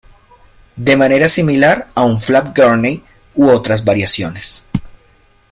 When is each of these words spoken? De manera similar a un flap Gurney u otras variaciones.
De 0.77 0.97
manera 0.97 1.27
similar 1.29 1.89
a 1.93 2.05
un 2.05 2.19
flap 2.19 2.57
Gurney 2.57 3.03
u 3.35 3.49
otras 3.49 3.85
variaciones. 3.85 4.65